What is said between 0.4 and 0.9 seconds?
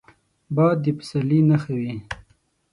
باد د